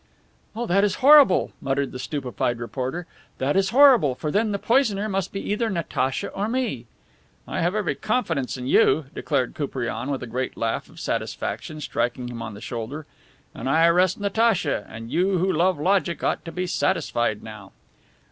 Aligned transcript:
"Oh, 0.55 0.65
that 0.65 0.83
is 0.83 0.95
horrible," 1.05 1.51
muttered 1.61 1.91
the 1.91 1.99
stupefied 1.99 2.57
reporter; 2.57 3.05
"that 3.37 3.55
is 3.55 3.69
horrible, 3.69 4.15
for 4.15 4.31
then 4.31 4.51
the 4.51 4.57
poisoner 4.57 5.07
must 5.07 5.31
be 5.31 5.39
either 5.51 5.69
Natacha 5.69 6.29
or 6.29 6.49
me." 6.49 6.87
"I 7.47 7.61
have 7.61 7.75
every 7.75 7.93
confidence 7.93 8.57
in 8.57 8.65
you," 8.65 9.05
declared 9.13 9.53
Koupriane 9.53 10.09
with 10.09 10.23
a 10.23 10.25
great 10.25 10.57
laugh 10.57 10.89
of 10.89 10.99
satisfaction, 10.99 11.81
striking 11.81 12.29
him 12.29 12.41
on 12.41 12.55
the 12.55 12.61
shoulder. 12.61 13.05
"And 13.53 13.69
I 13.69 13.85
arrest 13.85 14.19
Natacha, 14.19 14.87
and 14.89 15.11
you 15.11 15.37
who 15.37 15.53
love 15.53 15.79
logic 15.79 16.23
ought 16.23 16.43
to 16.45 16.51
be 16.51 16.65
satisfied 16.65 17.43
now." 17.43 17.71